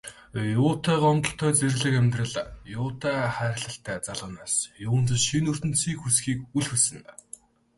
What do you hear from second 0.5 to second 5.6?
Юутай гомдолтой зэрлэг амьдрал, юутай хайрлалтай залуу нас, юунд шинэ